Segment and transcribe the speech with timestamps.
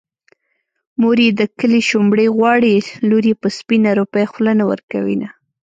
[1.01, 2.73] مور يې د کلي شومړې غواړي
[3.09, 5.29] لور يې په سپينه روپۍ خوله نه ورکوينه